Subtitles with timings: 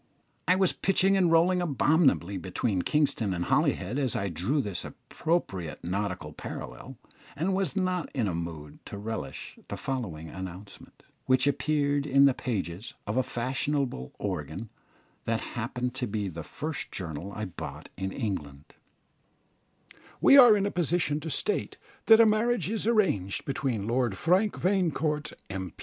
[0.47, 5.83] I was pitching and rolling abominably between Kingston and Holyhead as I drew this appropriate
[5.83, 6.97] nautical parallel,
[7.35, 12.33] and was not in a mood to relish the following announcement, which appeared in the
[12.33, 14.71] pages of a fashionable organ,
[15.25, 18.63] that happened to be the first journal I bought in England:
[20.19, 21.77] "We are in a position to state
[22.07, 25.73] that a marriage is arranged between Lord Frank Vanecourt, M.